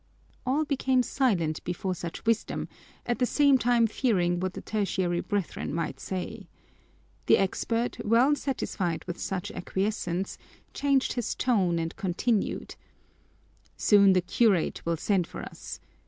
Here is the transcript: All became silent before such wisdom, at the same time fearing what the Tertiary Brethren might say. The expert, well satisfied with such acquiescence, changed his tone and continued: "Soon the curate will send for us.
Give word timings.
All 0.47 0.65
became 0.65 1.03
silent 1.03 1.63
before 1.63 1.93
such 1.93 2.25
wisdom, 2.25 2.67
at 3.05 3.19
the 3.19 3.27
same 3.27 3.59
time 3.59 3.85
fearing 3.85 4.39
what 4.39 4.53
the 4.55 4.61
Tertiary 4.61 5.19
Brethren 5.19 5.71
might 5.75 5.99
say. 5.99 6.47
The 7.27 7.37
expert, 7.37 8.03
well 8.03 8.33
satisfied 8.35 9.05
with 9.05 9.19
such 9.19 9.51
acquiescence, 9.51 10.39
changed 10.73 11.13
his 11.13 11.35
tone 11.35 11.77
and 11.77 11.95
continued: 11.97 12.73
"Soon 13.77 14.13
the 14.13 14.21
curate 14.21 14.83
will 14.87 14.97
send 14.97 15.27
for 15.27 15.43
us. 15.43 15.79